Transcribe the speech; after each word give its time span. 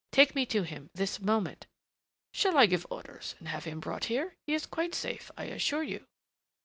Take 0.11 0.33
me 0.33 0.47
to 0.47 0.63
him, 0.63 0.89
this 0.95 1.19
moment" 1.21 1.67
"Shall 2.33 2.57
I 2.57 2.65
give 2.65 2.87
orders 2.89 3.35
and 3.37 3.47
have 3.49 3.65
him 3.65 3.79
brought 3.79 4.05
here? 4.05 4.35
He 4.47 4.55
is 4.55 4.65
quite 4.65 4.95
safe, 4.95 5.29
I 5.37 5.43
assure 5.43 5.83
you." 5.83 6.07